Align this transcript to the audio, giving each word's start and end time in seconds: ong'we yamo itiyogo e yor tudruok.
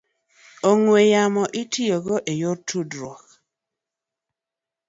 ong'we 0.69 0.99
yamo 1.13 1.43
itiyogo 1.61 2.15
e 2.31 2.33
yor 2.41 2.57
tudruok. 2.67 3.25